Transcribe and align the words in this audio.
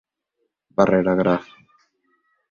Barrera 0.77 1.13
Graf. 1.19 1.45